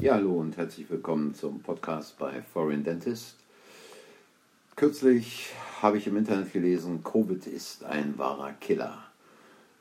Ja, 0.00 0.14
hallo 0.14 0.40
und 0.40 0.56
herzlich 0.56 0.88
willkommen 0.88 1.34
zum 1.34 1.60
Podcast 1.60 2.18
bei 2.18 2.40
Foreign 2.40 2.82
Dentist. 2.82 3.36
Kürzlich 4.74 5.50
habe 5.82 5.98
ich 5.98 6.06
im 6.06 6.16
Internet 6.16 6.54
gelesen, 6.54 7.04
Covid 7.04 7.46
ist 7.46 7.84
ein 7.84 8.16
wahrer 8.16 8.54
Killer. 8.54 8.96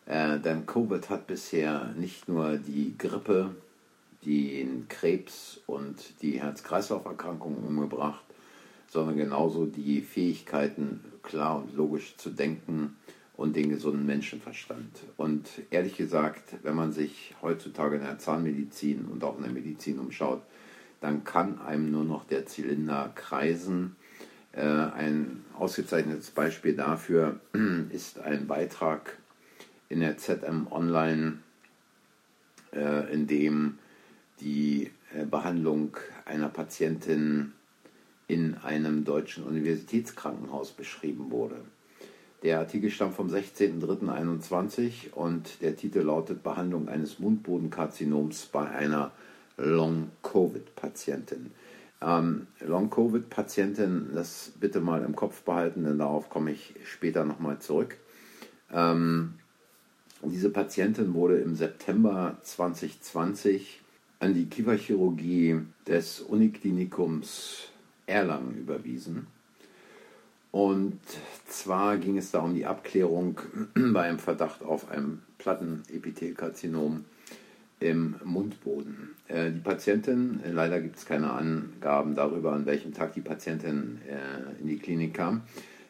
Äh, 0.06 0.40
denn 0.40 0.66
Covid 0.66 1.10
hat 1.10 1.26
bisher 1.26 1.94
nicht 1.98 2.28
nur 2.28 2.58
die 2.58 2.98
Grippe, 2.98 3.56
den 4.26 4.90
Krebs 4.90 5.62
und 5.68 6.22
die 6.22 6.42
Herz-Kreislauf-Erkrankungen 6.42 7.64
umgebracht, 7.64 8.26
sondern 8.90 9.16
genauso 9.16 9.68
die 9.68 10.02
Fähigkeiten, 10.02 11.00
klar 11.24 11.60
und 11.60 11.74
logisch 11.78 12.18
zu 12.18 12.30
denken 12.30 12.98
und 13.40 13.56
den 13.56 13.70
gesunden 13.70 14.06
Menschenverstand. 14.06 15.00
Und 15.16 15.48
ehrlich 15.70 15.96
gesagt, 15.96 16.56
wenn 16.62 16.76
man 16.76 16.92
sich 16.92 17.34
heutzutage 17.42 17.96
in 17.96 18.02
der 18.02 18.20
Zahnmedizin 18.20 19.06
und 19.06 19.24
auch 19.24 19.38
in 19.38 19.44
der 19.44 19.54
Medizin 19.54 19.98
umschaut, 19.98 20.42
dann 21.00 21.24
kann 21.24 21.62
einem 21.62 21.90
nur 21.90 22.04
noch 22.04 22.26
der 22.26 22.46
Zylinder 22.46 23.14
kreisen. 23.16 23.96
Äh, 24.52 24.66
ein 24.66 25.46
ausgezeichnetes 25.58 26.32
Beispiel 26.32 26.76
dafür 26.76 27.40
ist 27.92 28.20
ein 28.20 28.46
Beitrag 28.46 29.18
in 29.88 30.02
der 30.02 30.18
ZM 30.18 30.68
Online, 30.70 31.38
äh, 32.74 33.14
in 33.14 33.26
dem 33.26 33.80
die 34.42 34.92
äh, 35.14 35.24
Behandlung 35.24 35.96
einer 36.26 36.50
Patientin 36.50 37.54
in 38.28 38.56
einem 38.56 39.06
deutschen 39.06 39.46
Universitätskrankenhaus 39.46 40.74
beschrieben 40.74 41.32
wurde. 41.32 41.62
Der 42.44 42.60
Artikel 42.60 42.90
stammt 42.90 43.16
vom 43.16 43.28
16.03.21 43.28 45.12
und 45.12 45.62
der 45.62 45.76
Titel 45.76 46.00
lautet 46.00 46.42
Behandlung 46.42 46.88
eines 46.88 47.20
Mundbodenkarzinoms 47.20 48.46
bei 48.46 48.70
einer 48.70 49.12
Long-Covid-Patientin. 49.58 51.52
Ähm, 52.02 52.48
Long-Covid-Patientin, 52.62 54.12
das 54.14 54.54
bitte 54.58 54.80
mal 54.80 55.04
im 55.04 55.18
Kopf 55.18 55.42
behalten, 55.42 55.84
denn 55.84 55.98
darauf 55.98 56.30
komme 56.30 56.52
ich 56.52 56.76
später 56.86 57.26
nochmal 57.26 57.60
zurück. 57.60 57.98
Ähm, 58.72 59.34
diese 60.24 60.50
Patientin 60.50 61.14
wurde 61.14 61.40
im 61.40 61.56
September 61.56 62.38
2020 62.42 63.82
an 64.20 64.34
die 64.34 64.46
Kieferchirurgie 64.46 65.60
des 65.88 66.22
Uniklinikums 66.22 67.70
Erlangen 68.06 68.56
überwiesen. 68.56 69.28
Und 70.52 71.00
zwar 71.48 71.98
ging 71.98 72.18
es 72.18 72.32
da 72.32 72.40
um 72.40 72.56
die 72.56 72.66
Abklärung 72.66 73.40
bei 73.94 74.04
einem 74.04 74.20
Verdacht 74.20 74.64
auf 74.64 74.90
ein 74.90 75.22
Plattenepithelkarzinom 75.38 77.06
im 77.80 78.16
Mundboden. 78.24 79.16
Äh, 79.28 79.52
die 79.52 79.60
Patientin, 79.60 80.42
äh, 80.44 80.52
leider 80.52 80.82
gibt 80.82 80.98
es 80.98 81.06
keine 81.06 81.32
Angaben 81.32 82.16
darüber, 82.16 82.54
an 82.54 82.66
welchem 82.66 82.94
Tag 82.94 83.14
die 83.14 83.22
Patientin 83.22 84.00
äh, 84.08 84.62
in 84.62 84.68
die 84.68 84.78
Klinik 84.78 85.14
kam. 85.14 85.42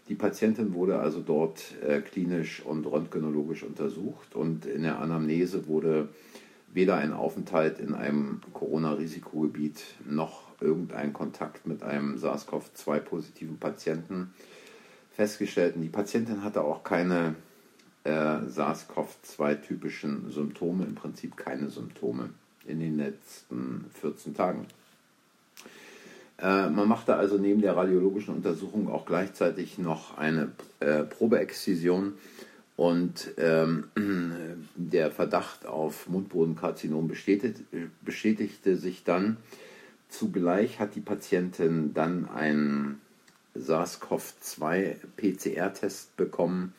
Die 0.07 0.15
Patientin 0.15 0.73
wurde 0.73 0.99
also 0.99 1.21
dort 1.21 1.75
klinisch 2.05 2.65
und 2.65 2.87
röntgenologisch 2.87 3.61
untersucht 3.61 4.33
und 4.33 4.65
in 4.65 4.81
der 4.81 4.97
Anamnese 4.97 5.67
wurde 5.67 6.09
weder 6.73 6.95
ein 6.95 7.13
Aufenthalt 7.13 7.79
in 7.79 7.93
einem 7.93 8.41
Corona-Risikogebiet 8.51 9.83
noch 10.09 10.59
irgendein 10.61 11.13
Kontakt 11.13 11.67
mit 11.67 11.83
einem 11.83 12.17
SARS-CoV-2-positiven 12.17 13.59
Patienten 13.59 14.33
festgestellt. 14.33 14.48
Und 15.75 15.81
die 15.81 15.89
Patientin 15.89 16.43
hatte 16.43 16.61
auch 16.61 16.83
keine 16.83 17.35
äh, 18.05 18.11
SARS-CoV-2-typischen 18.11 20.31
Symptome, 20.31 20.85
im 20.85 20.95
Prinzip 20.95 21.35
keine 21.35 21.69
Symptome 21.69 22.29
in 22.65 22.79
den 22.79 22.97
letzten 22.97 23.85
14 23.99 24.33
Tagen. 24.33 24.65
Äh, 26.37 26.69
man 26.69 26.87
machte 26.87 27.15
also 27.15 27.37
neben 27.37 27.61
der 27.61 27.75
radiologischen 27.75 28.35
Untersuchung 28.35 28.89
auch 28.89 29.05
gleichzeitig 29.05 29.77
noch 29.77 30.17
eine 30.17 30.53
äh, 30.79 31.03
Probeexzision 31.03 32.13
und 32.77 33.31
ähm, 33.37 33.89
der 34.75 35.11
Verdacht 35.11 35.65
auf 35.65 36.07
Mundbodenkarzinom 36.07 37.09
bestätigte, 37.09 37.63
bestätigte 38.01 38.77
sich 38.77 39.03
dann. 39.03 39.35
Zugleich 40.07 40.79
hat 40.79 40.95
die 40.95 41.01
Patientin 41.01 41.93
dann 41.93 42.29
einen 42.29 43.01
SARS-CoV-2 43.55 44.95
PCR-Test 45.17 46.15
bekommen 46.17 46.73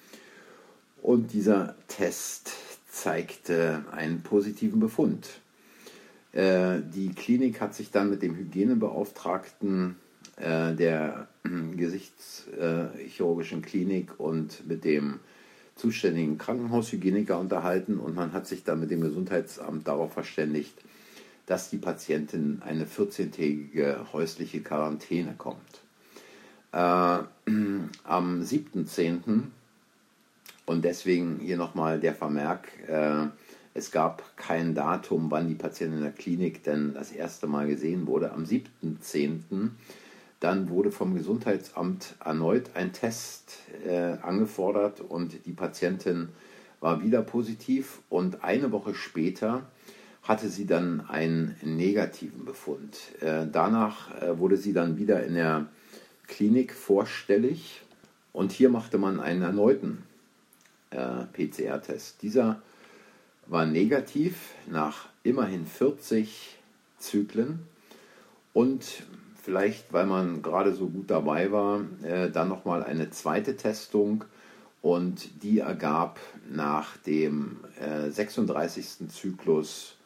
und 1.03 1.33
dieser 1.33 1.75
Test 1.89 2.53
zeigte 2.89 3.85
einen 3.93 4.23
positiven 4.23 4.81
Befund. 4.81 5.41
Äh, 6.33 6.81
die 6.95 7.11
Klinik 7.11 7.61
hat 7.61 7.75
sich 7.75 7.91
dann 7.91 8.11
mit 8.11 8.23
dem 8.23 8.37
Hygienebeauftragten 8.37 9.97
äh, 10.37 10.75
der 10.75 11.29
Gesichtschirurgischen 11.77 13.63
Klinik 13.63 14.19
und 14.19 14.67
mit 14.69 14.85
dem 14.85 15.21
zuständigen 15.77 16.37
Krankenhaushygieniker 16.39 17.39
unterhalten 17.39 17.99
und 17.99 18.15
man 18.15 18.33
hat 18.33 18.47
sich 18.47 18.65
dann 18.65 18.81
mit 18.81 18.91
dem 18.91 19.01
Gesundheitsamt 19.01 19.89
darauf 19.89 20.13
verständigt, 20.13 20.75
dass 21.47 21.71
die 21.71 21.79
Patientin 21.79 22.61
eine 22.65 22.85
14-tägige 22.85 24.13
häusliche 24.13 24.61
Quarantäne 24.61 25.35
kommt. 25.37 25.81
Äh, 26.73 26.77
am 28.05 28.43
7.10. 28.43 29.43
und 30.67 30.85
deswegen 30.85 31.39
hier 31.41 31.57
nochmal 31.57 31.99
der 32.01 32.15
Vermerk, 32.15 32.69
äh, 32.89 33.27
es 33.75 33.91
gab 33.91 34.37
kein 34.37 34.75
Datum, 34.75 35.31
wann 35.31 35.49
die 35.49 35.55
Patientin 35.55 35.99
in 35.99 36.05
der 36.05 36.13
Klinik 36.13 36.65
denn 36.65 36.95
das 36.95 37.13
erste 37.13 37.47
Mal 37.47 37.67
gesehen 37.69 38.07
wurde. 38.07 38.33
Am 38.33 38.45
7.10 38.45 39.71
dann 40.41 40.71
wurde 40.71 40.91
vom 40.91 41.15
Gesundheitsamt 41.15 42.15
erneut 42.25 42.71
ein 42.75 42.95
Test 42.95 43.59
äh, 43.87 44.17
angefordert 44.23 45.03
und 45.03 45.45
die 45.45 45.53
Patientin 45.53 46.31
war 46.81 47.03
wieder 47.03 47.21
positiv 47.21 48.01
und 48.09 48.43
eine 48.43 48.73
Woche 48.73 48.95
später 48.95 49.63
hatte 50.23 50.49
sie 50.49 50.67
dann 50.67 51.03
einen 51.09 51.57
negativen 51.63 52.47
Befund. 52.47 52.99
Äh, 53.21 53.47
danach 53.53 54.23
äh, 54.23 54.39
wurde 54.39 54.57
sie 54.57 54.73
dann 54.73 54.97
wieder 54.97 55.23
in 55.25 55.35
der 55.35 55.67
Klinik 56.31 56.73
vorstellig 56.73 57.83
und 58.33 58.53
hier 58.53 58.71
machte 58.71 58.99
man 58.99 59.21
einen 59.21 59.43
erneuten 59.43 60.05
äh, 60.91 61.25
PCR-Test. 61.33 62.23
Dieser 62.23 62.63
war 63.47 63.67
negativ 63.67 64.55
nach 64.69 65.09
immerhin 65.25 65.67
40 65.67 66.57
Zyklen 66.99 67.67
und 68.53 68.85
vielleicht, 69.43 69.93
weil 69.93 70.07
man 70.07 70.41
gerade 70.41 70.73
so 70.73 70.89
gut 70.89 71.11
dabei 71.11 71.51
war, 71.51 71.83
äh, 72.03 72.31
dann 72.31 72.49
nochmal 72.49 72.85
eine 72.85 73.11
zweite 73.11 73.57
Testung 73.57 74.25
und 74.83 75.43
die 75.43 75.59
ergab 75.59 76.21
nach 76.49 76.97
dem 76.99 77.59
äh, 77.81 78.09
36. 78.09 79.09
Zyklus 79.09 79.97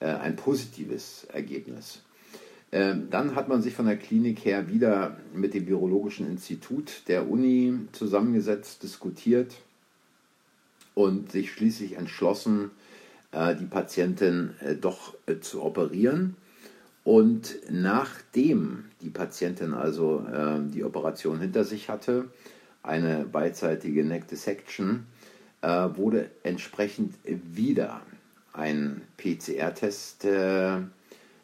äh, 0.00 0.06
ein 0.06 0.34
positives 0.34 1.24
Ergebnis. 1.32 2.02
Ähm, 2.70 3.08
dann 3.10 3.34
hat 3.34 3.48
man 3.48 3.62
sich 3.62 3.74
von 3.74 3.86
der 3.86 3.96
Klinik 3.96 4.44
her 4.44 4.68
wieder 4.68 5.16
mit 5.32 5.54
dem 5.54 5.66
Virologischen 5.66 6.26
Institut 6.26 7.02
der 7.08 7.30
Uni 7.30 7.78
zusammengesetzt, 7.92 8.82
diskutiert 8.82 9.54
und 10.94 11.32
sich 11.32 11.52
schließlich 11.52 11.96
entschlossen, 11.96 12.70
äh, 13.32 13.54
die 13.54 13.64
Patientin 13.64 14.50
äh, 14.60 14.74
doch 14.74 15.14
äh, 15.26 15.38
zu 15.38 15.62
operieren. 15.62 16.36
Und 17.04 17.56
nachdem 17.70 18.84
die 19.00 19.08
Patientin 19.08 19.72
also 19.72 20.26
äh, 20.30 20.58
die 20.70 20.84
Operation 20.84 21.40
hinter 21.40 21.64
sich 21.64 21.88
hatte, 21.88 22.26
eine 22.82 23.24
beidseitige 23.24 24.04
Neck 24.04 24.28
Dissection, 24.28 25.06
wurde 25.60 26.30
entsprechend 26.44 27.16
wieder 27.24 28.00
ein 28.52 29.02
PCR-Test 29.16 30.24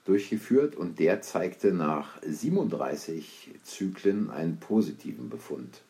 durchgeführt 0.05 0.77
und 0.77 0.99
der 0.99 1.23
zeigte 1.23 1.73
nach 1.73 2.21
37 2.23 3.51
Zyklen 3.63 4.31
einen 4.31 4.59
positiven 4.59 5.31
Befund. 5.31 5.81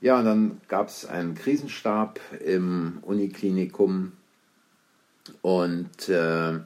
Ja, 0.00 0.18
und 0.18 0.24
dann 0.24 0.60
gab 0.68 0.88
es 0.88 1.06
einen 1.06 1.34
Krisenstab 1.34 2.20
im 2.44 2.98
Uniklinikum 3.02 4.12
und 5.42 6.08
äh, 6.08 6.58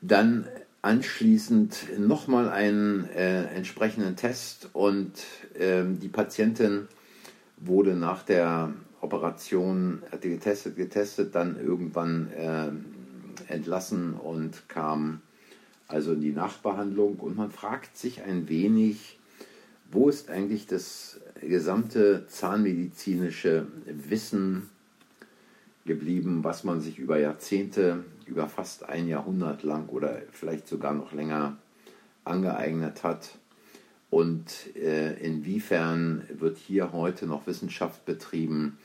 dann 0.00 0.48
anschließend 0.82 1.98
nochmal 1.98 2.48
einen 2.48 3.08
äh, 3.10 3.44
entsprechenden 3.46 4.16
Test 4.16 4.70
und 4.72 5.12
äh, 5.58 5.84
die 5.84 6.08
Patientin 6.08 6.88
wurde 7.56 7.94
nach 7.94 8.22
der 8.22 8.72
Operation, 9.00 10.02
hatte 10.10 10.28
getestet, 10.28 10.76
getestet, 10.76 11.34
dann 11.34 11.60
irgendwann 11.60 12.30
äh, 12.32 13.52
entlassen 13.52 14.14
und 14.14 14.68
kam 14.68 15.20
also 15.88 16.12
in 16.12 16.20
die 16.20 16.32
Nachbehandlung 16.32 17.16
und 17.16 17.36
man 17.36 17.50
fragt 17.50 17.96
sich 17.96 18.22
ein 18.22 18.48
wenig, 18.48 19.18
wo 19.90 20.08
ist 20.08 20.30
eigentlich 20.30 20.66
das 20.66 21.20
gesamte 21.40 22.26
zahnmedizinische 22.26 23.66
Wissen 23.86 24.68
geblieben, 25.84 26.42
was 26.42 26.64
man 26.64 26.80
sich 26.80 26.98
über 26.98 27.18
Jahrzehnte 27.18 28.04
über 28.26 28.48
fast 28.48 28.88
ein 28.88 29.06
Jahrhundert 29.06 29.62
lang 29.62 29.88
oder 29.88 30.20
vielleicht 30.32 30.66
sogar 30.66 30.92
noch 30.92 31.12
länger 31.12 31.56
angeeignet 32.24 33.04
hat. 33.04 33.38
Und 34.10 34.76
äh, 34.76 35.14
inwiefern 35.24 36.24
wird 36.30 36.58
hier 36.58 36.92
heute 36.92 37.26
noch 37.26 37.46
Wissenschaft 37.46 38.04
betrieben 38.04 38.78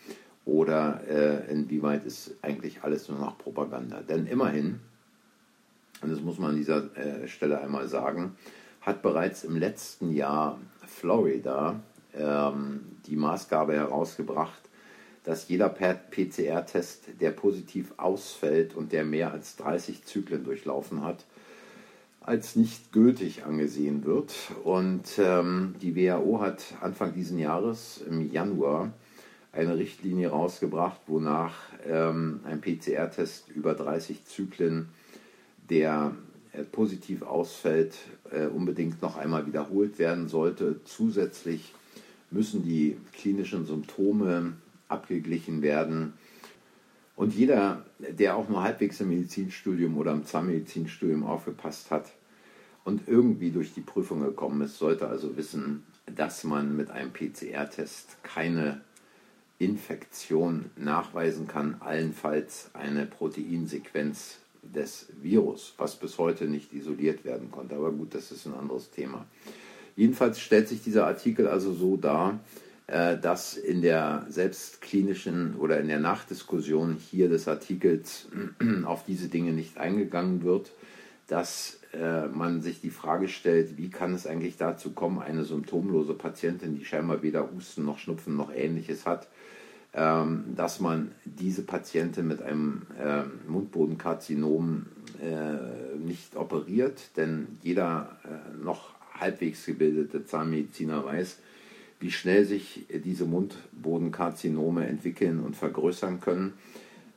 oder 0.45 1.01
äh, 1.07 1.51
inwieweit 1.51 2.06
ist 2.06 2.36
eigentlich 2.42 2.83
alles 2.83 3.07
nur 3.09 3.19
noch 3.19 3.38
Propaganda? 3.38 4.01
Denn 4.01 4.27
immerhin, 4.27 4.80
und 6.01 6.12
das 6.12 6.21
muss 6.21 6.39
man 6.39 6.51
an 6.51 6.57
dieser 6.57 6.95
äh, 6.98 7.27
Stelle 7.27 7.62
einmal 7.62 7.88
sagen, 7.88 8.36
hat 8.81 9.01
bereits 9.01 9.44
im 9.44 9.56
letzten 9.56 10.12
Jahr 10.12 10.59
Florida 10.88 11.80
ähm, 12.18 12.81
die 13.06 13.15
Maßgabe 13.15 13.74
herausgebracht, 13.74 14.62
dass 15.24 15.48
jeder 15.48 15.69
PCR-Test, 15.69 17.21
der 17.21 17.31
positiv 17.31 17.94
ausfällt 17.98 18.75
und 18.75 18.92
der 18.92 19.06
mehr 19.06 19.31
als 19.31 19.56
30 19.57 20.03
Zyklen 20.03 20.44
durchlaufen 20.44 21.03
hat, 21.03 21.25
als 22.21 22.56
nicht 22.56 22.92
gültig 22.92 23.44
angesehen 23.44 24.03
wird. 24.03 24.33
Und 24.63 25.19
ähm, 25.19 25.75
die 25.81 25.95
WHO 25.95 26.42
hat 26.42 26.63
Anfang 26.81 27.13
dieses 27.13 27.38
Jahres, 27.39 28.01
im 28.07 28.31
Januar, 28.31 28.92
eine 29.53 29.77
Richtlinie 29.77 30.30
rausgebracht, 30.30 31.01
wonach 31.07 31.56
ähm, 31.86 32.39
ein 32.45 32.62
PCR-Test 32.62 33.50
über 33.50 33.74
30 33.74 34.25
Zyklen, 34.25 34.89
der 35.72 36.14
äh, 36.52 36.64
positiv 36.64 37.22
ausfällt, 37.24 37.96
äh, 38.30 38.46
unbedingt 38.46 39.02
noch 39.02 39.18
einmal 39.18 39.48
wiederholt 39.48 39.98
werden 39.98 40.28
sollte. 40.28 40.82
Zusätzlich 40.84 41.74
müssen 42.30 42.64
die 42.64 42.98
klinischen 43.14 43.66
Symptome 43.66 44.54
abgeglichen 44.90 45.62
werden. 45.62 46.14
Und 47.16 47.34
jeder, 47.34 47.86
der 48.00 48.36
auch 48.36 48.50
nur 48.50 48.64
halbwegs 48.64 49.00
im 49.00 49.10
Medizinstudium 49.10 49.98
oder 49.98 50.12
im 50.12 50.26
Zahnmedizinstudium 50.26 51.24
aufgepasst 51.24 51.90
hat 51.90 52.12
und 52.84 53.08
irgendwie 53.08 53.52
durch 53.52 53.74
die 53.74 53.82
Prüfung 53.82 54.22
gekommen 54.22 54.62
ist, 54.62 54.78
sollte 54.78 55.08
also 55.08 55.38
wissen, 55.38 55.84
dass 56.16 56.44
man 56.44 56.76
mit 56.76 56.90
einem 56.90 57.14
PCR-Test 57.14 58.18
keine 58.24 58.82
Infektion 59.60 60.72
nachweisen 60.76 61.48
kann, 61.48 61.78
allenfalls 61.80 62.72
eine 62.74 63.06
Proteinsequenz 63.06 64.40
des 64.62 65.08
Virus, 65.22 65.74
was 65.78 65.96
bis 65.96 66.18
heute 66.18 66.46
nicht 66.46 66.74
isoliert 66.74 67.25
werden 67.25 67.52
konnte. 67.52 67.75
Aber 67.75 67.92
gut, 67.92 68.13
das 68.13 68.31
ist 68.31 68.46
ein 68.46 68.54
anderes 68.54 68.92
Thema. 68.92 69.25
Jedenfalls 69.96 70.40
stellt 70.40 70.68
sich 70.68 70.81
dieser 70.81 71.08
Artikel 71.08 71.48
also 71.48 71.74
so 71.74 71.98
dar, 71.98 72.40
äh, 72.88 73.18
dass 73.18 73.58
in 73.58 73.81
der 73.81 74.25
selbstklinischen 74.30 75.56
oder 75.56 75.80
in 75.80 75.88
der 75.88 76.00
Nachdiskussion 76.00 76.96
hier 76.96 77.30
des 77.30 77.48
Artikels 77.48 78.28
auf 78.86 79.06
diese 79.06 79.28
Dinge 79.28 79.52
nicht 79.52 79.78
eingegangen 79.78 80.44
wird, 80.44 80.72
dass 81.28 81.80
äh, 81.94 82.28
man 82.28 82.62
sich 82.62 82.81
die 82.81 82.90
Frage 82.90 83.28
stellt, 83.28 83.78
wie 83.78 83.90
kann 83.90 84.13
es 84.13 84.28
eigentlich 84.28 84.58
dazu 84.58 84.92
kommen, 84.92 85.19
eine 85.19 85.44
symptomlose 85.44 86.13
Patientin, 86.13 86.78
die 86.78 86.86
scheinbar 86.86 87.22
weder 87.22 87.50
Husten 87.52 87.86
noch 87.86 88.00
Schnupfen 88.00 88.36
noch 88.36 88.54
ähnliches 88.54 89.06
hat, 89.06 89.28
ähm, 89.94 90.54
dass 90.56 90.80
man 90.80 91.12
diese 91.26 91.64
Patientin 91.64 92.28
mit 92.28 92.42
einem 92.42 92.84
äh, 92.98 93.24
Mundbodenkarzinom 93.50 94.86
äh, 95.22 95.98
nicht 95.98 96.36
operiert, 96.38 97.18
denn 97.18 97.48
jeder 97.62 98.18
äh, 98.24 98.64
noch 98.64 98.94
halbwegs 99.20 99.66
gebildete 99.66 100.26
Zahnmediziner 100.26 101.04
weiß, 101.04 101.40
wie 102.00 102.12
schnell 102.12 102.46
sich 102.46 102.86
diese 103.04 103.26
Mundbodenkarzinome 103.26 104.88
entwickeln 104.88 105.40
und 105.40 105.56
vergrößern 105.56 106.22
können, 106.22 106.54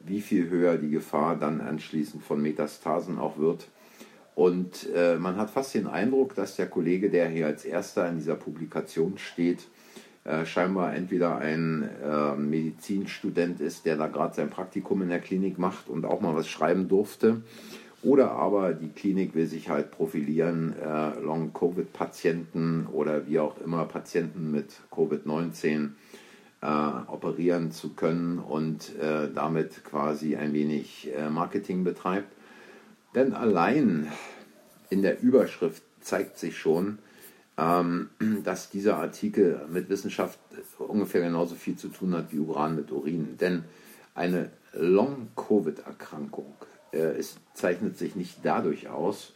wie 0.00 0.20
viel 0.20 0.50
höher 0.50 0.76
die 0.76 0.90
Gefahr 0.90 1.36
dann 1.36 1.60
anschließend 1.60 2.22
von 2.22 2.42
Metastasen 2.42 3.18
auch 3.18 3.38
wird. 3.38 3.68
Und 4.34 4.88
äh, 4.94 5.16
man 5.16 5.36
hat 5.36 5.50
fast 5.50 5.74
den 5.74 5.86
Eindruck, 5.86 6.34
dass 6.34 6.56
der 6.56 6.66
Kollege, 6.66 7.08
der 7.08 7.28
hier 7.28 7.46
als 7.46 7.64
erster 7.64 8.08
in 8.08 8.16
dieser 8.16 8.34
Publikation 8.34 9.16
steht, 9.16 9.60
äh, 10.24 10.46
scheinbar 10.46 10.94
entweder 10.94 11.36
ein 11.36 11.86
äh, 12.02 12.34
Medizinstudent 12.34 13.60
ist, 13.60 13.84
der 13.84 13.98
da 13.98 14.06
gerade 14.06 14.34
sein 14.34 14.48
Praktikum 14.48 15.02
in 15.02 15.10
der 15.10 15.20
Klinik 15.20 15.58
macht 15.58 15.90
und 15.90 16.06
auch 16.06 16.22
mal 16.22 16.34
was 16.34 16.48
schreiben 16.48 16.88
durfte, 16.88 17.42
oder 18.02 18.30
aber 18.30 18.72
die 18.72 18.88
Klinik 18.88 19.34
will 19.34 19.46
sich 19.46 19.68
halt 19.68 19.90
profilieren, 19.90 20.74
äh, 20.78 21.20
Long-Covid-Patienten 21.20 22.86
oder 22.86 23.26
wie 23.26 23.38
auch 23.38 23.58
immer 23.60 23.84
Patienten 23.84 24.50
mit 24.50 24.72
Covid-19 24.90 25.90
äh, 26.62 26.66
operieren 27.06 27.70
zu 27.70 27.90
können 27.90 28.38
und 28.38 28.96
äh, 28.96 29.28
damit 29.34 29.84
quasi 29.84 30.36
ein 30.36 30.54
wenig 30.54 31.10
Marketing 31.30 31.84
betreibt. 31.84 32.32
Denn 33.14 33.34
allein 33.34 34.10
in 34.88 35.02
der 35.02 35.22
Überschrift 35.22 35.82
zeigt 36.00 36.38
sich 36.38 36.56
schon, 36.56 36.98
ähm, 37.58 38.10
dass 38.44 38.70
dieser 38.70 38.98
Artikel 38.98 39.66
mit 39.70 39.88
Wissenschaft 39.88 40.38
ungefähr 40.78 41.22
genauso 41.22 41.54
viel 41.54 41.76
zu 41.76 41.88
tun 41.88 42.14
hat 42.14 42.32
wie 42.32 42.38
Uran 42.38 42.76
mit 42.76 42.90
Urin. 42.90 43.36
Denn 43.38 43.64
eine 44.14 44.50
Long-Covid-Erkrankung 44.72 46.54
äh, 46.92 47.22
zeichnet 47.54 47.98
sich 47.98 48.16
nicht 48.16 48.38
dadurch 48.42 48.88
aus, 48.88 49.32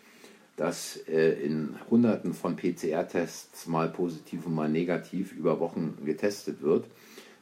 dass 0.56 0.97
äh, 1.09 1.31
in 1.41 1.76
Hunderten 1.88 2.35
von 2.35 2.56
PCR-Tests 2.56 3.67
mal 3.69 3.88
positiv 3.88 4.47
und 4.47 4.55
mal 4.55 4.69
negativ 4.69 5.32
über 5.32 5.61
Wochen 5.61 5.97
getestet 6.05 6.62
wird, 6.62 6.87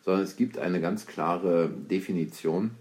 sondern 0.05 0.23
es 0.23 0.37
gibt 0.37 0.59
eine 0.59 0.81
ganz 0.81 1.07
klare 1.07 1.69
Definition 1.69 2.73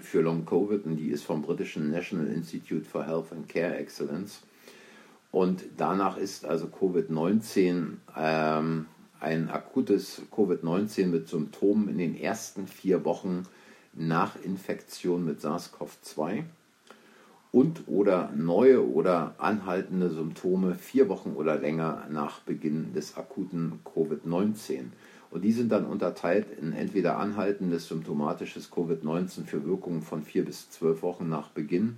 für 0.00 0.22
Long 0.22 0.46
Covid 0.46 0.86
und 0.86 0.96
die 0.96 1.10
ist 1.10 1.24
vom 1.24 1.42
britischen 1.42 1.90
National 1.90 2.28
Institute 2.28 2.84
for 2.84 3.04
Health 3.04 3.32
and 3.32 3.48
Care 3.48 3.76
Excellence. 3.76 4.40
Und 5.30 5.64
danach 5.76 6.16
ist 6.16 6.44
also 6.46 6.66
Covid-19 6.66 7.96
ähm, 8.16 8.86
ein 9.20 9.50
akutes 9.50 10.22
Covid-19 10.34 11.06
mit 11.06 11.28
Symptomen 11.28 11.88
in 11.88 11.98
den 11.98 12.16
ersten 12.16 12.66
vier 12.66 13.04
Wochen 13.04 13.44
nach 13.92 14.36
Infektion 14.42 15.24
mit 15.24 15.40
SARS-CoV-2 15.40 16.44
und 17.50 17.88
oder 17.88 18.30
neue 18.36 18.86
oder 18.86 19.34
anhaltende 19.38 20.10
Symptome 20.10 20.74
vier 20.74 21.08
Wochen 21.08 21.32
oder 21.34 21.58
länger 21.58 22.06
nach 22.10 22.40
Beginn 22.40 22.92
des 22.92 23.16
akuten 23.16 23.80
Covid-19. 23.84 24.90
Und 25.30 25.42
die 25.42 25.52
sind 25.52 25.70
dann 25.72 25.84
unterteilt 25.84 26.46
in 26.58 26.72
entweder 26.72 27.18
anhaltendes 27.18 27.88
symptomatisches 27.88 28.70
Covid-19 28.72 29.44
für 29.44 29.64
Wirkungen 29.64 30.02
von 30.02 30.22
vier 30.22 30.44
bis 30.44 30.70
zwölf 30.70 31.02
Wochen 31.02 31.28
nach 31.28 31.48
Beginn 31.48 31.96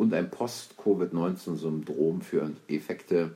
und 0.00 0.14
ein 0.14 0.30
Post-Covid-19-Syndrom 0.30 2.22
für 2.22 2.50
Effekte, 2.68 3.32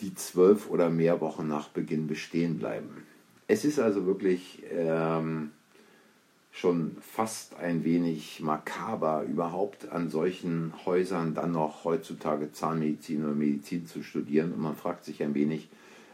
die 0.00 0.16
zwölf 0.16 0.68
oder 0.68 0.90
mehr 0.90 1.20
Wochen 1.20 1.46
nach 1.46 1.68
Beginn 1.68 2.08
bestehen 2.08 2.58
bleiben. 2.58 3.04
Es 3.46 3.64
ist 3.64 3.78
also 3.78 4.04
wirklich 4.04 4.64
ähm, 4.72 5.52
schon 6.50 6.96
fast 7.00 7.54
ein 7.54 7.84
wenig 7.84 8.40
makaber, 8.40 9.22
überhaupt 9.22 9.88
an 9.90 10.10
solchen 10.10 10.72
Häusern 10.86 11.34
dann 11.34 11.52
noch 11.52 11.84
heutzutage 11.84 12.50
Zahnmedizin 12.50 13.22
oder 13.24 13.34
Medizin 13.34 13.86
zu 13.86 14.02
studieren. 14.02 14.52
Und 14.52 14.62
man 14.62 14.74
fragt 14.74 15.04
sich 15.04 15.22
ein 15.22 15.34
wenig, 15.34 15.68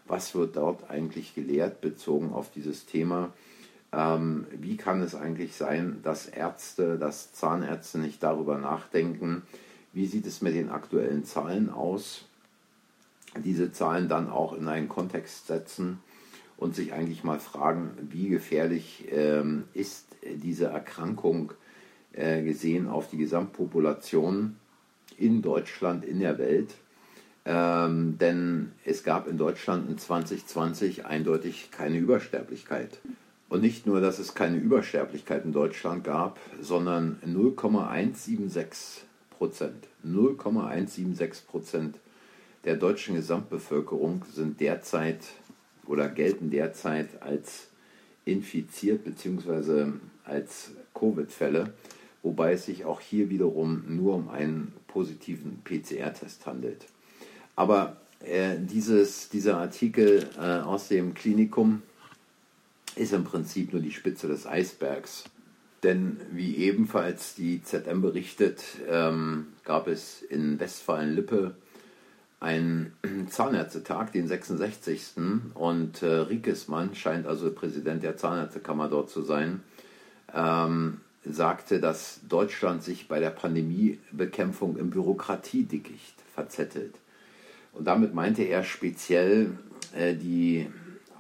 was 0.04 0.34
wird 0.34 0.56
dort 0.56 0.90
eigentlich 0.90 1.34
gelehrt 1.34 1.80
bezogen 1.80 2.34
auf 2.34 2.50
dieses 2.50 2.84
Thema? 2.84 3.32
Ähm, 3.96 4.46
wie 4.52 4.76
kann 4.76 5.00
es 5.00 5.14
eigentlich 5.14 5.56
sein, 5.56 6.00
dass 6.02 6.26
Ärzte, 6.26 6.98
dass 6.98 7.32
Zahnärzte 7.32 7.98
nicht 7.98 8.22
darüber 8.22 8.58
nachdenken, 8.58 9.42
wie 9.94 10.06
sieht 10.06 10.26
es 10.26 10.42
mit 10.42 10.54
den 10.54 10.68
aktuellen 10.68 11.24
Zahlen 11.24 11.70
aus? 11.70 12.26
Diese 13.42 13.72
Zahlen 13.72 14.08
dann 14.08 14.28
auch 14.28 14.52
in 14.52 14.68
einen 14.68 14.90
Kontext 14.90 15.46
setzen 15.46 16.00
und 16.58 16.74
sich 16.74 16.92
eigentlich 16.92 17.24
mal 17.24 17.40
fragen, 17.40 17.92
wie 18.10 18.28
gefährlich 18.28 19.06
ähm, 19.10 19.64
ist 19.72 20.06
diese 20.22 20.66
Erkrankung 20.66 21.52
äh, 22.12 22.42
gesehen 22.42 22.88
auf 22.88 23.08
die 23.08 23.16
Gesamtpopulation 23.16 24.56
in 25.16 25.40
Deutschland, 25.40 26.04
in 26.04 26.20
der 26.20 26.36
Welt. 26.36 26.74
Ähm, 27.46 28.18
denn 28.18 28.72
es 28.84 29.04
gab 29.04 29.26
in 29.26 29.38
Deutschland 29.38 29.88
in 29.88 29.96
2020 29.96 31.06
eindeutig 31.06 31.70
keine 31.70 31.96
Übersterblichkeit. 31.96 32.98
Und 33.48 33.62
nicht 33.62 33.86
nur, 33.86 34.00
dass 34.00 34.18
es 34.18 34.34
keine 34.34 34.56
Übersterblichkeit 34.56 35.44
in 35.44 35.52
Deutschland 35.52 36.02
gab, 36.02 36.40
sondern 36.60 37.20
0,176 37.24 39.04
Prozent. 39.30 39.86
0,176 40.02 41.46
Prozent 41.46 41.98
der 42.64 42.76
deutschen 42.76 43.14
Gesamtbevölkerung 43.14 44.24
sind 44.32 44.60
derzeit 44.60 45.20
oder 45.86 46.08
gelten 46.08 46.50
derzeit 46.50 47.22
als 47.22 47.68
infiziert 48.24 49.04
bzw. 49.04 49.92
als 50.24 50.72
Covid-Fälle, 50.92 51.74
wobei 52.24 52.54
es 52.54 52.66
sich 52.66 52.84
auch 52.84 53.00
hier 53.00 53.30
wiederum 53.30 53.84
nur 53.86 54.16
um 54.16 54.28
einen 54.28 54.72
positiven 54.88 55.62
PCR-Test 55.62 56.44
handelt. 56.46 56.86
Aber 57.54 57.98
äh, 58.20 58.56
dieses, 58.58 59.28
dieser 59.28 59.58
Artikel 59.58 60.28
äh, 60.36 60.40
aus 60.40 60.88
dem 60.88 61.14
Klinikum 61.14 61.82
ist 62.96 63.12
im 63.12 63.24
Prinzip 63.24 63.72
nur 63.72 63.82
die 63.82 63.92
Spitze 63.92 64.26
des 64.26 64.46
Eisbergs. 64.46 65.24
Denn 65.82 66.16
wie 66.32 66.56
ebenfalls 66.56 67.34
die 67.34 67.62
ZM 67.62 68.00
berichtet, 68.00 68.62
ähm, 68.88 69.48
gab 69.64 69.86
es 69.86 70.22
in 70.22 70.58
Westfalen-Lippe 70.58 71.54
einen 72.40 72.92
Zahnärztetag, 73.28 74.10
den 74.12 74.26
66. 74.26 75.12
Und 75.54 76.02
äh, 76.02 76.06
Riekesmann 76.06 76.94
scheint 76.94 77.26
also 77.26 77.52
Präsident 77.52 78.02
der 78.02 78.16
Zahnärztekammer 78.16 78.88
dort 78.88 79.10
zu 79.10 79.22
sein, 79.22 79.62
ähm, 80.34 81.00
sagte, 81.24 81.80
dass 81.80 82.20
Deutschland 82.28 82.82
sich 82.82 83.08
bei 83.08 83.20
der 83.20 83.30
Pandemiebekämpfung 83.30 84.76
im 84.76 84.90
Bürokratiedickicht 84.90 86.14
verzettelt. 86.34 86.94
Und 87.72 87.86
damit 87.86 88.14
meinte 88.14 88.42
er 88.42 88.64
speziell 88.64 89.50
äh, 89.94 90.14
die 90.14 90.68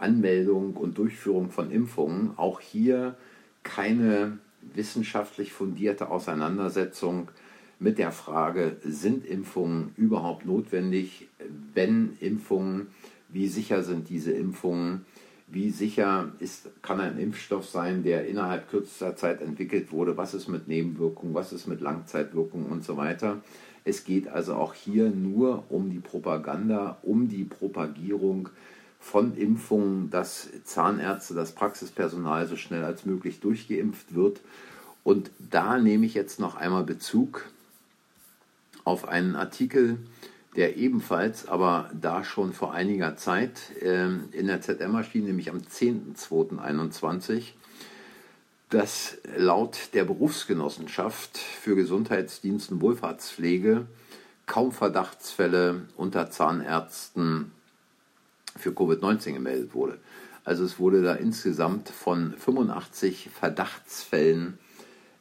Anmeldung 0.00 0.74
und 0.76 0.98
Durchführung 0.98 1.50
von 1.50 1.70
Impfungen. 1.70 2.32
Auch 2.36 2.60
hier 2.60 3.16
keine 3.62 4.38
wissenschaftlich 4.74 5.52
fundierte 5.52 6.08
Auseinandersetzung 6.10 7.28
mit 7.78 7.98
der 7.98 8.12
Frage, 8.12 8.76
sind 8.82 9.26
Impfungen 9.26 9.92
überhaupt 9.96 10.46
notwendig? 10.46 11.28
Wenn 11.74 12.16
Impfungen, 12.20 12.88
wie 13.28 13.48
sicher 13.48 13.82
sind 13.82 14.08
diese 14.08 14.32
Impfungen? 14.32 15.04
Wie 15.48 15.70
sicher 15.70 16.32
ist, 16.40 16.70
kann 16.82 17.00
ein 17.00 17.18
Impfstoff 17.18 17.68
sein, 17.68 18.02
der 18.02 18.26
innerhalb 18.26 18.68
kürzester 18.70 19.14
Zeit 19.14 19.42
entwickelt 19.42 19.92
wurde? 19.92 20.16
Was 20.16 20.34
ist 20.34 20.48
mit 20.48 20.68
Nebenwirkungen? 20.68 21.34
Was 21.34 21.52
ist 21.52 21.66
mit 21.66 21.80
Langzeitwirkungen 21.80 22.66
und 22.66 22.82
so 22.82 22.96
weiter? 22.96 23.42
Es 23.84 24.04
geht 24.04 24.26
also 24.26 24.54
auch 24.54 24.74
hier 24.74 25.10
nur 25.10 25.64
um 25.68 25.90
die 25.90 26.00
Propaganda, 26.00 26.98
um 27.02 27.28
die 27.28 27.44
Propagierung 27.44 28.48
von 29.00 29.36
Impfungen, 29.36 30.10
dass 30.10 30.48
Zahnärzte, 30.64 31.34
das 31.34 31.52
Praxispersonal 31.52 32.46
so 32.46 32.56
schnell 32.56 32.84
als 32.84 33.06
möglich 33.06 33.40
durchgeimpft 33.40 34.14
wird. 34.14 34.40
Und 35.04 35.30
da 35.38 35.78
nehme 35.78 36.06
ich 36.06 36.14
jetzt 36.14 36.40
noch 36.40 36.56
einmal 36.56 36.84
Bezug 36.84 37.44
auf 38.84 39.06
einen 39.06 39.36
Artikel, 39.36 39.98
der 40.56 40.76
ebenfalls, 40.76 41.46
aber 41.46 41.90
da 42.00 42.24
schon 42.24 42.52
vor 42.52 42.72
einiger 42.72 43.16
Zeit 43.16 43.60
äh, 43.82 44.06
in 44.32 44.46
der 44.46 44.62
ZM 44.62 44.94
erschien, 44.94 45.24
nämlich 45.24 45.50
am 45.50 45.58
10.02.21, 45.58 47.52
dass 48.70 49.18
laut 49.36 49.90
der 49.92 50.04
Berufsgenossenschaft 50.04 51.38
für 51.38 51.76
Gesundheitsdienst 51.76 52.72
und 52.72 52.80
Wohlfahrtspflege 52.80 53.86
kaum 54.46 54.72
Verdachtsfälle 54.72 55.82
unter 55.96 56.30
Zahnärzten 56.30 57.52
für 58.56 58.70
Covid-19 58.70 59.32
gemeldet 59.32 59.74
wurde. 59.74 59.98
Also 60.44 60.64
es 60.64 60.78
wurde 60.78 61.02
da 61.02 61.14
insgesamt 61.14 61.88
von 61.88 62.32
85 62.32 63.30
Verdachtsfällen 63.30 64.58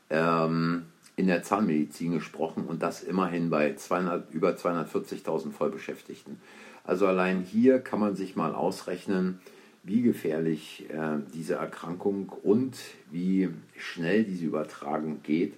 ähm, 0.10 0.84
in 1.16 1.28
der 1.28 1.44
Zahnmedizin 1.44 2.12
gesprochen 2.12 2.66
und 2.66 2.84
das 2.84 3.02
immerhin 3.02 3.50
bei 3.50 3.74
200, 3.74 4.32
über 4.32 4.52
240.000 4.52 5.52
Vollbeschäftigten. 5.52 6.40
Also 6.84 7.08
allein 7.08 7.42
hier 7.42 7.80
kann 7.80 8.00
man 8.00 8.16
sich 8.16 8.36
mal 8.36 8.54
ausrechnen, 8.54 9.40
wie 9.84 10.02
gefährlich 10.02 10.86
äh, 10.90 11.18
diese 11.34 11.56
Erkrankung 11.56 12.30
und 12.44 12.78
wie 13.12 13.50
schnell 13.78 14.24
diese 14.24 14.46
Übertragung 14.46 15.22
geht. 15.24 15.56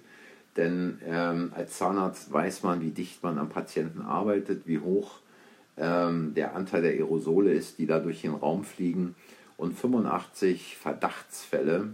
Denn 0.56 0.98
ähm, 1.06 1.52
als 1.54 1.78
Zahnarzt 1.78 2.32
weiß 2.32 2.62
man, 2.62 2.80
wie 2.80 2.90
dicht 2.90 3.22
man 3.22 3.38
am 3.38 3.48
Patienten 3.48 4.02
arbeitet, 4.02 4.62
wie 4.66 4.78
hoch 4.78 5.20
der 5.78 6.56
Anteil 6.56 6.82
der 6.82 6.92
Aerosole 6.92 7.52
ist, 7.52 7.78
die 7.78 7.86
da 7.86 8.00
durch 8.00 8.22
den 8.22 8.34
Raum 8.34 8.64
fliegen. 8.64 9.14
Und 9.56 9.78
85 9.78 10.76
Verdachtsfälle 10.76 11.88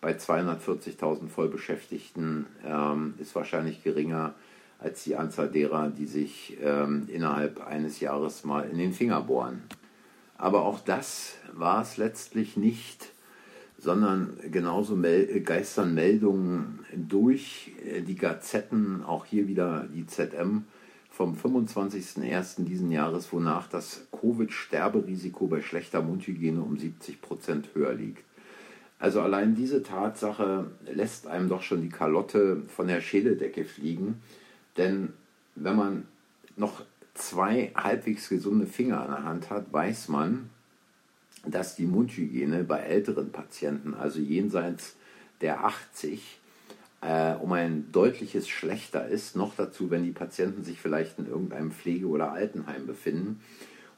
bei 0.00 0.12
240.000 0.12 1.28
Vollbeschäftigten 1.28 2.46
ähm, 2.64 3.14
ist 3.18 3.34
wahrscheinlich 3.34 3.82
geringer 3.82 4.34
als 4.78 5.02
die 5.04 5.16
Anzahl 5.16 5.48
derer, 5.48 5.90
die 5.90 6.06
sich 6.06 6.56
ähm, 6.62 7.08
innerhalb 7.08 7.66
eines 7.66 7.98
Jahres 8.00 8.44
mal 8.44 8.68
in 8.68 8.78
den 8.78 8.92
Finger 8.92 9.20
bohren. 9.22 9.62
Aber 10.36 10.62
auch 10.62 10.78
das 10.78 11.34
war 11.52 11.82
es 11.82 11.96
letztlich 11.96 12.56
nicht, 12.56 13.08
sondern 13.76 14.38
genauso 14.50 14.94
mel 14.94 15.40
geistern 15.40 15.94
Meldungen 15.94 16.80
durch 16.94 17.72
äh, 17.84 18.02
die 18.02 18.14
Gazetten, 18.14 19.02
auch 19.04 19.24
hier 19.24 19.48
wieder 19.48 19.88
die 19.92 20.06
ZM 20.06 20.64
vom 21.18 21.34
25.01. 21.34 22.62
diesen 22.62 22.92
Jahres, 22.92 23.32
wonach 23.32 23.66
das 23.66 24.06
Covid-Sterberisiko 24.12 25.48
bei 25.48 25.62
schlechter 25.62 26.00
Mundhygiene 26.00 26.62
um 26.62 26.78
70 26.78 27.20
Prozent 27.20 27.70
höher 27.74 27.92
liegt. 27.92 28.22
Also 29.00 29.20
allein 29.20 29.56
diese 29.56 29.82
Tatsache 29.82 30.70
lässt 30.86 31.26
einem 31.26 31.48
doch 31.48 31.62
schon 31.62 31.82
die 31.82 31.88
Kalotte 31.88 32.62
von 32.68 32.86
der 32.86 33.00
Schädeldecke 33.00 33.64
fliegen, 33.64 34.22
denn 34.76 35.12
wenn 35.56 35.74
man 35.74 36.06
noch 36.56 36.84
zwei 37.14 37.72
halbwegs 37.74 38.28
gesunde 38.28 38.66
Finger 38.66 39.00
an 39.00 39.10
der 39.10 39.24
Hand 39.24 39.50
hat, 39.50 39.72
weiß 39.72 40.10
man, 40.10 40.50
dass 41.44 41.74
die 41.74 41.86
Mundhygiene 41.86 42.62
bei 42.62 42.78
älteren 42.78 43.32
Patienten, 43.32 43.94
also 43.94 44.20
jenseits 44.20 44.94
der 45.40 45.64
80, 45.64 46.37
äh, 47.00 47.34
um 47.34 47.52
ein 47.52 47.90
deutliches 47.92 48.48
schlechter 48.48 49.06
ist. 49.06 49.36
Noch 49.36 49.54
dazu, 49.56 49.90
wenn 49.90 50.04
die 50.04 50.12
Patienten 50.12 50.64
sich 50.64 50.80
vielleicht 50.80 51.18
in 51.18 51.28
irgendeinem 51.28 51.70
Pflege- 51.70 52.08
oder 52.08 52.32
Altenheim 52.32 52.86
befinden. 52.86 53.40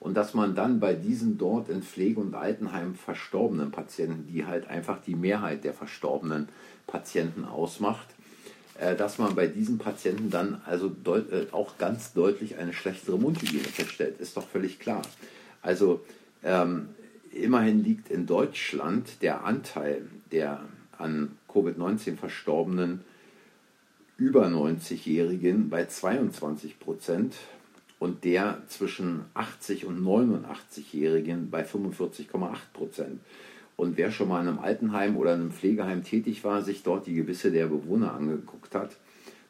Und 0.00 0.14
dass 0.14 0.32
man 0.32 0.54
dann 0.54 0.80
bei 0.80 0.94
diesen 0.94 1.36
dort 1.36 1.68
in 1.68 1.82
Pflege- 1.82 2.20
und 2.20 2.34
Altenheim 2.34 2.94
verstorbenen 2.94 3.70
Patienten, 3.70 4.26
die 4.26 4.46
halt 4.46 4.68
einfach 4.68 4.98
die 5.02 5.14
Mehrheit 5.14 5.62
der 5.64 5.74
verstorbenen 5.74 6.48
Patienten 6.86 7.44
ausmacht, 7.44 8.06
äh, 8.78 8.96
dass 8.96 9.18
man 9.18 9.34
bei 9.34 9.46
diesen 9.46 9.78
Patienten 9.78 10.30
dann 10.30 10.62
also 10.64 10.90
äh, 11.06 11.52
auch 11.52 11.76
ganz 11.76 12.14
deutlich 12.14 12.56
eine 12.56 12.72
schlechtere 12.72 13.18
Mundhygiene 13.18 13.64
feststellt, 13.64 14.20
ist 14.20 14.36
doch 14.38 14.48
völlig 14.48 14.78
klar. 14.78 15.02
Also 15.60 16.00
ähm, 16.42 16.88
immerhin 17.30 17.84
liegt 17.84 18.10
in 18.10 18.26
Deutschland 18.26 19.20
der 19.20 19.44
Anteil 19.44 20.06
der 20.32 20.62
an 21.00 21.32
Covid-19 21.48 22.16
Verstorbenen 22.16 23.00
über 24.16 24.46
90-Jährigen 24.46 25.70
bei 25.70 25.86
22 25.86 26.78
Prozent 26.78 27.36
und 27.98 28.24
der 28.24 28.62
zwischen 28.68 29.24
80 29.34 29.86
und 29.86 30.02
89-Jährigen 30.02 31.50
bei 31.50 31.64
45,8 31.64 32.56
Prozent. 32.72 33.20
Und 33.76 33.96
wer 33.96 34.10
schon 34.10 34.28
mal 34.28 34.42
in 34.42 34.48
einem 34.48 34.58
Altenheim 34.58 35.16
oder 35.16 35.32
einem 35.32 35.52
Pflegeheim 35.52 36.04
tätig 36.04 36.44
war, 36.44 36.62
sich 36.62 36.82
dort 36.82 37.06
die 37.06 37.14
Gewisse 37.14 37.50
der 37.50 37.66
Bewohner 37.66 38.12
angeguckt 38.12 38.74
hat, 38.74 38.90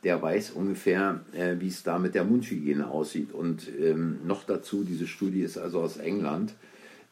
der 0.04 0.23
weiß 0.23 0.52
ungefähr, 0.52 1.21
äh, 1.33 1.57
wie 1.59 1.69
es 1.69 1.83
da 1.83 1.99
mit 1.99 2.14
der 2.14 2.25
Mundhygiene 2.25 2.88
aussieht. 2.88 3.33
Und 3.33 3.69
ähm, 3.78 4.21
noch 4.25 4.45
dazu, 4.45 4.85
diese 4.85 5.07
Studie 5.07 5.42
ist 5.42 5.59
also 5.59 5.80
aus 5.80 5.97
England. 5.97 6.54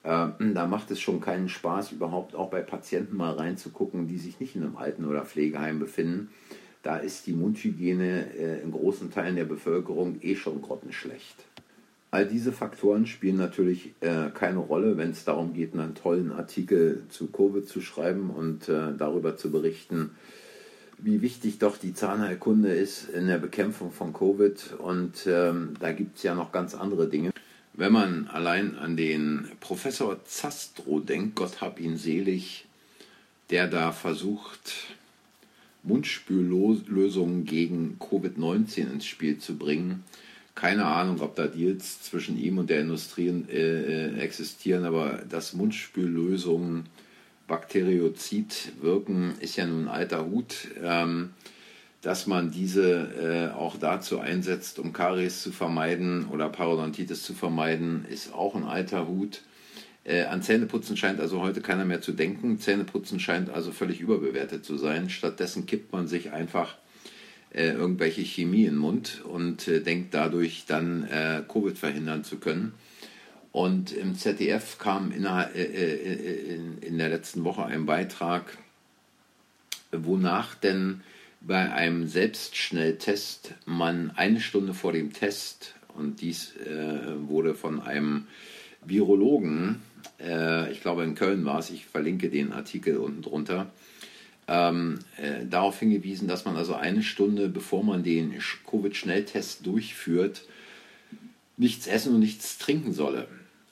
Äh, 0.08 0.28
da 0.54 0.66
macht 0.66 0.90
es 0.90 1.00
schon 1.00 1.20
keinen 1.20 1.50
Spaß, 1.50 1.92
überhaupt 1.92 2.34
auch 2.34 2.48
bei 2.48 2.62
Patienten 2.62 3.16
mal 3.16 3.34
reinzugucken, 3.34 4.08
die 4.08 4.16
sich 4.16 4.40
nicht 4.40 4.56
in 4.56 4.62
einem 4.62 4.78
Alten- 4.78 5.04
oder 5.04 5.26
Pflegeheim 5.26 5.78
befinden. 5.78 6.30
Da 6.82 6.96
ist 6.96 7.26
die 7.26 7.34
Mundhygiene 7.34 8.34
äh, 8.34 8.62
in 8.62 8.72
großen 8.72 9.10
Teilen 9.10 9.36
der 9.36 9.44
Bevölkerung 9.44 10.16
eh 10.22 10.34
schon 10.34 10.62
grottenschlecht. 10.62 11.44
All 12.10 12.24
diese 12.24 12.52
Faktoren 12.52 13.06
spielen 13.06 13.36
natürlich 13.36 13.92
äh, 14.00 14.30
keine 14.32 14.60
Rolle, 14.60 14.96
wenn 14.96 15.10
es 15.10 15.26
darum 15.26 15.52
geht, 15.52 15.74
einen 15.74 15.94
tollen 15.94 16.32
Artikel 16.32 17.02
zu 17.10 17.26
Covid 17.26 17.68
zu 17.68 17.82
schreiben 17.82 18.30
und 18.30 18.66
äh, 18.70 18.94
darüber 18.96 19.36
zu 19.36 19.50
berichten, 19.50 20.12
wie 20.96 21.20
wichtig 21.20 21.58
doch 21.58 21.76
die 21.76 21.92
Zahnheilkunde 21.92 22.72
ist 22.72 23.10
in 23.10 23.26
der 23.26 23.36
Bekämpfung 23.36 23.92
von 23.92 24.14
Covid. 24.14 24.74
Und 24.78 25.26
ähm, 25.26 25.74
da 25.78 25.92
gibt 25.92 26.16
es 26.16 26.22
ja 26.22 26.34
noch 26.34 26.50
ganz 26.50 26.74
andere 26.74 27.10
Dinge. 27.10 27.30
Wenn 27.78 27.92
man 27.92 28.26
allein 28.26 28.76
an 28.76 28.96
den 28.96 29.46
Professor 29.60 30.24
Zastro 30.24 30.98
denkt, 30.98 31.36
Gott 31.36 31.60
hab 31.60 31.78
ihn 31.78 31.96
selig, 31.96 32.64
der 33.50 33.68
da 33.68 33.92
versucht, 33.92 34.72
Mundspüllösungen 35.84 37.44
gegen 37.44 37.96
Covid-19 38.00 38.90
ins 38.90 39.06
Spiel 39.06 39.38
zu 39.38 39.56
bringen. 39.56 40.02
Keine 40.56 40.86
Ahnung, 40.86 41.20
ob 41.20 41.36
da 41.36 41.46
Deals 41.46 42.02
zwischen 42.02 42.36
ihm 42.36 42.58
und 42.58 42.68
der 42.68 42.80
Industrie 42.80 43.28
äh, 43.48 44.08
äh 44.08 44.18
existieren, 44.18 44.84
aber 44.84 45.22
dass 45.28 45.52
Mundspüllösungen 45.52 46.86
Bakteriozid 47.46 48.72
wirken, 48.82 49.34
ist 49.38 49.54
ja 49.54 49.68
nun 49.68 49.86
alter 49.86 50.26
Hut. 50.26 50.66
Ähm, 50.82 51.30
dass 52.02 52.26
man 52.26 52.50
diese 52.50 53.50
äh, 53.52 53.56
auch 53.56 53.76
dazu 53.76 54.20
einsetzt, 54.20 54.78
um 54.78 54.92
Karies 54.92 55.42
zu 55.42 55.50
vermeiden 55.50 56.26
oder 56.28 56.48
Parodontitis 56.48 57.22
zu 57.22 57.34
vermeiden, 57.34 58.04
ist 58.08 58.32
auch 58.32 58.54
ein 58.54 58.64
alter 58.64 59.08
Hut. 59.08 59.42
Äh, 60.04 60.24
an 60.24 60.42
Zähneputzen 60.42 60.96
scheint 60.96 61.20
also 61.20 61.40
heute 61.40 61.60
keiner 61.60 61.84
mehr 61.84 62.00
zu 62.00 62.12
denken. 62.12 62.60
Zähneputzen 62.60 63.18
scheint 63.18 63.50
also 63.50 63.72
völlig 63.72 64.00
überbewertet 64.00 64.64
zu 64.64 64.78
sein. 64.78 65.10
Stattdessen 65.10 65.66
kippt 65.66 65.92
man 65.92 66.06
sich 66.06 66.32
einfach 66.32 66.76
äh, 67.50 67.70
irgendwelche 67.70 68.22
Chemie 68.22 68.64
in 68.64 68.74
den 68.74 68.78
Mund 68.78 69.22
und 69.24 69.66
äh, 69.66 69.80
denkt 69.80 70.14
dadurch 70.14 70.66
dann 70.66 71.04
äh, 71.04 71.42
Covid 71.48 71.76
verhindern 71.76 72.22
zu 72.22 72.36
können. 72.36 72.74
Und 73.50 73.92
im 73.92 74.14
ZDF 74.14 74.78
kam 74.78 75.10
in, 75.10 75.24
äh, 75.24 76.54
in, 76.54 76.78
in 76.78 76.98
der 76.98 77.08
letzten 77.08 77.42
Woche 77.42 77.64
ein 77.64 77.86
Beitrag, 77.86 78.56
wonach 79.90 80.54
denn 80.54 81.00
bei 81.40 81.72
einem 81.72 82.06
Selbstschnelltest 82.06 83.54
man 83.64 84.10
eine 84.12 84.40
Stunde 84.40 84.74
vor 84.74 84.92
dem 84.92 85.12
Test, 85.12 85.74
und 85.94 86.20
dies 86.20 86.54
äh, 86.56 87.28
wurde 87.28 87.54
von 87.54 87.80
einem 87.80 88.26
Virologen, 88.84 89.82
äh, 90.20 90.70
ich 90.70 90.80
glaube 90.80 91.02
in 91.04 91.14
Köln 91.14 91.44
war 91.44 91.58
es, 91.58 91.70
ich 91.70 91.86
verlinke 91.86 92.28
den 92.28 92.52
Artikel 92.52 92.98
unten 92.98 93.22
drunter, 93.22 93.70
ähm, 94.46 95.00
äh, 95.16 95.44
darauf 95.44 95.80
hingewiesen, 95.80 96.28
dass 96.28 96.44
man 96.44 96.56
also 96.56 96.74
eine 96.74 97.02
Stunde 97.02 97.48
bevor 97.48 97.82
man 97.82 98.04
den 98.04 98.34
Covid-Schnelltest 98.70 99.66
durchführt, 99.66 100.44
nichts 101.56 101.88
essen 101.88 102.14
und 102.14 102.20
nichts 102.20 102.58
trinken 102.58 102.92
solle 102.92 103.26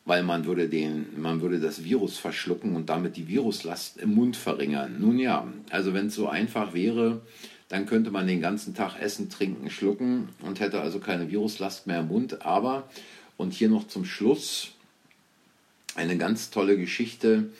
weil 0.07 0.23
man 0.23 0.47
würde, 0.47 0.69
den, 0.69 1.21
man 1.21 1.43
würde 1.43 1.59
das 1.59 1.83
Virus 1.83 2.17
verschlucken 2.17 2.77
und 2.77 2.89
damit 2.89 3.17
die 3.17 3.27
Viruslast 3.27 3.99
im 3.99 4.15
Mund 4.15 4.37
verringern. 4.37 4.97
Nun 5.01 5.19
ja, 5.19 5.47
also 5.71 5.93
wenn 5.93 6.07
es 6.07 6.15
so 6.15 6.29
einfach 6.29 6.73
wäre, 6.75 7.21
dann 7.69 7.87
könnte 7.87 8.11
man 8.11 8.27
den 8.27 8.41
ganzen 8.41 8.75
Tag 8.75 9.01
essen, 9.01 9.29
trinken, 9.29 9.71
schlucken 9.71 10.29
und 10.43 10.61
hätte 10.61 10.81
also 10.81 11.01
keine 11.01 11.31
Viruslast 11.31 11.87
mehr 11.87 12.01
im 12.01 12.09
Mund. 12.09 12.45
Aber, 12.47 12.89
und 13.37 13.53
hier 13.53 13.69
noch 13.69 13.89
zum 13.89 14.05
Schluss, 14.05 14.73
eine 15.97 16.17
ganz 16.17 16.51
tolle 16.51 16.77
Geschichte 16.77 17.51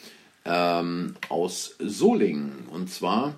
ähm, 0.45 1.15
aus 1.29 1.75
Solingen. 1.81 2.53
Und 2.71 2.91
zwar 2.91 3.35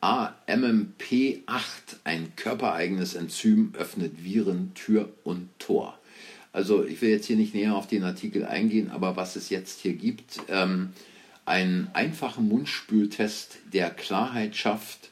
AMMP8, 0.00 1.44
ein 2.04 2.32
körpereigenes 2.36 3.14
Enzym, 3.14 3.74
öffnet 3.76 4.24
Viren 4.24 4.72
Tür 4.74 5.10
und 5.24 5.50
Tor. 5.58 5.98
Also 6.52 6.84
ich 6.84 7.02
will 7.02 7.10
jetzt 7.10 7.26
hier 7.26 7.36
nicht 7.36 7.54
näher 7.54 7.76
auf 7.76 7.86
den 7.86 8.02
Artikel 8.04 8.46
eingehen, 8.46 8.90
aber 8.90 9.16
was 9.16 9.36
es 9.36 9.50
jetzt 9.50 9.80
hier 9.80 9.92
gibt, 9.92 10.40
ähm, 10.48 10.90
einen 11.44 11.90
einfachen 11.92 12.48
Mundspültest, 12.48 13.58
der 13.72 13.90
Klarheit 13.90 14.56
schafft 14.56 15.09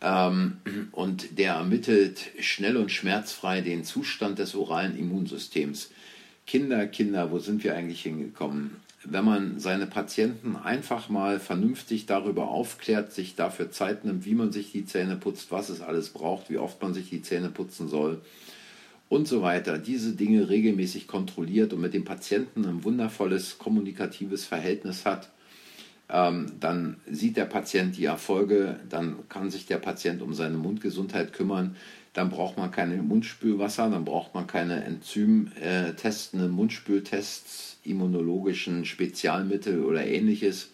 und 0.00 1.38
der 1.38 1.54
ermittelt 1.54 2.30
schnell 2.40 2.76
und 2.76 2.90
schmerzfrei 2.90 3.60
den 3.60 3.84
Zustand 3.84 4.38
des 4.38 4.54
oralen 4.54 4.98
Immunsystems. 4.98 5.90
Kinder, 6.46 6.86
Kinder, 6.86 7.30
wo 7.30 7.38
sind 7.38 7.62
wir 7.64 7.76
eigentlich 7.76 8.02
hingekommen? 8.02 8.76
Wenn 9.04 9.24
man 9.24 9.58
seine 9.58 9.86
Patienten 9.86 10.56
einfach 10.56 11.08
mal 11.08 11.38
vernünftig 11.38 12.06
darüber 12.06 12.48
aufklärt, 12.48 13.12
sich 13.12 13.34
dafür 13.34 13.70
Zeit 13.70 14.04
nimmt, 14.04 14.24
wie 14.24 14.34
man 14.34 14.52
sich 14.52 14.72
die 14.72 14.84
Zähne 14.84 15.16
putzt, 15.16 15.50
was 15.50 15.68
es 15.68 15.80
alles 15.80 16.10
braucht, 16.10 16.50
wie 16.50 16.58
oft 16.58 16.82
man 16.82 16.92
sich 16.92 17.08
die 17.08 17.22
Zähne 17.22 17.50
putzen 17.50 17.88
soll, 17.88 18.20
und 19.10 19.26
so 19.26 19.42
weiter, 19.42 19.76
diese 19.76 20.12
Dinge 20.12 20.48
regelmäßig 20.48 21.08
kontrolliert 21.08 21.72
und 21.72 21.80
mit 21.80 21.94
dem 21.94 22.04
Patienten 22.04 22.64
ein 22.64 22.84
wundervolles 22.84 23.58
kommunikatives 23.58 24.44
Verhältnis 24.44 25.04
hat, 25.04 25.30
ähm, 26.12 26.52
dann 26.60 26.96
sieht 27.10 27.36
der 27.36 27.44
Patient 27.44 27.96
die 27.96 28.04
Erfolge, 28.04 28.80
dann 28.88 29.28
kann 29.28 29.50
sich 29.50 29.66
der 29.66 29.78
Patient 29.78 30.22
um 30.22 30.34
seine 30.34 30.56
Mundgesundheit 30.56 31.32
kümmern, 31.32 31.76
dann 32.12 32.30
braucht 32.30 32.58
man 32.58 32.70
keine 32.70 32.96
Mundspülwasser, 32.96 33.88
dann 33.88 34.04
braucht 34.04 34.34
man 34.34 34.46
keine 34.46 34.84
enzymtestenden 34.84 36.50
Mundspültests, 36.50 37.78
immunologischen 37.84 38.84
Spezialmittel 38.84 39.84
oder 39.84 40.04
ähnliches, 40.04 40.70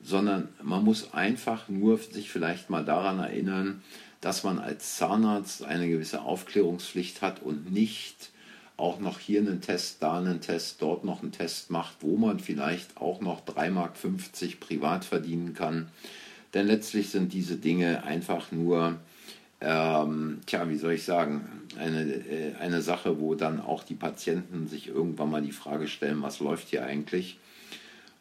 sondern 0.00 0.48
man 0.62 0.84
muss 0.84 1.12
einfach 1.12 1.68
nur 1.68 1.98
sich 1.98 2.30
vielleicht 2.30 2.70
mal 2.70 2.84
daran 2.84 3.18
erinnern, 3.18 3.82
dass 4.20 4.44
man 4.44 4.58
als 4.58 4.96
Zahnarzt 4.96 5.64
eine 5.64 5.88
gewisse 5.88 6.22
Aufklärungspflicht 6.22 7.22
hat 7.22 7.42
und 7.42 7.72
nicht 7.72 8.30
auch 8.78 9.00
noch 9.00 9.18
hier 9.18 9.40
einen 9.40 9.60
Test, 9.60 10.02
da 10.02 10.18
einen 10.18 10.40
Test, 10.40 10.80
dort 10.80 11.04
noch 11.04 11.22
einen 11.22 11.32
Test 11.32 11.70
macht, 11.70 11.96
wo 12.00 12.16
man 12.16 12.38
vielleicht 12.38 12.96
auch 12.96 13.20
noch 13.20 13.44
3,50 13.44 13.70
Mark 13.70 13.94
privat 14.60 15.04
verdienen 15.04 15.52
kann. 15.52 15.88
Denn 16.54 16.66
letztlich 16.66 17.10
sind 17.10 17.32
diese 17.32 17.56
Dinge 17.56 18.04
einfach 18.04 18.52
nur, 18.52 18.96
ähm, 19.60 20.40
tja, 20.46 20.70
wie 20.70 20.76
soll 20.76 20.92
ich 20.92 21.02
sagen, 21.02 21.66
eine, 21.76 22.02
äh, 22.04 22.54
eine 22.60 22.80
Sache, 22.80 23.20
wo 23.20 23.34
dann 23.34 23.60
auch 23.60 23.82
die 23.82 23.96
Patienten 23.96 24.68
sich 24.68 24.86
irgendwann 24.86 25.30
mal 25.30 25.42
die 25.42 25.52
Frage 25.52 25.88
stellen, 25.88 26.22
was 26.22 26.38
läuft 26.38 26.68
hier 26.68 26.86
eigentlich? 26.86 27.38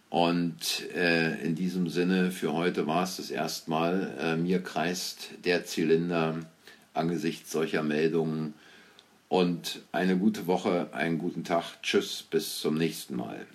Und 0.10 0.89
äh, 0.96 1.39
in 1.43 1.54
diesem 1.56 1.88
Sinne, 1.88 2.32
für 2.32 2.54
heute 2.54 2.88
war 2.88 3.04
es 3.04 3.17
das 3.17 3.30
erstmal. 3.30 4.13
Äh, 4.20 4.38
mir 4.38 4.63
kreist 4.63 5.30
der 5.46 5.65
Zylinder 5.65 6.39
angesichts 6.93 7.52
solcher 7.52 7.84
Meldungen. 7.84 8.56
Und 9.30 9.82
eine 9.92 10.18
gute 10.18 10.48
Woche, 10.48 10.90
einen 10.94 11.18
guten 11.18 11.44
Tag. 11.44 11.82
Tschüss, 11.82 12.24
bis 12.24 12.60
zum 12.60 12.78
nächsten 12.78 13.16
Mal. 13.16 13.46